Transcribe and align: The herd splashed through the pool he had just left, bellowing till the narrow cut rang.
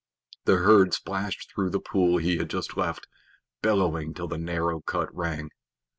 The 0.45 0.55
herd 0.57 0.95
splashed 0.95 1.51
through 1.51 1.69
the 1.69 1.79
pool 1.79 2.17
he 2.17 2.37
had 2.37 2.49
just 2.49 2.75
left, 2.75 3.05
bellowing 3.61 4.15
till 4.15 4.27
the 4.27 4.39
narrow 4.39 4.81
cut 4.81 5.13
rang. 5.15 5.51